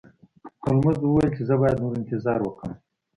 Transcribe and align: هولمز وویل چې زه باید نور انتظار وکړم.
هولمز 0.63 0.97
وویل 1.03 1.29
چې 1.35 1.41
زه 1.49 1.55
باید 1.61 1.81
نور 1.81 1.93
انتظار 1.99 2.39
وکړم. 2.43 2.73